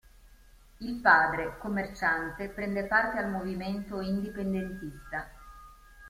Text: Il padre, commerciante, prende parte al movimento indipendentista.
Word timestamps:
Il 0.79 0.99
padre, 0.99 1.59
commerciante, 1.59 2.49
prende 2.49 2.85
parte 2.87 3.19
al 3.19 3.29
movimento 3.29 4.01
indipendentista. 4.01 5.29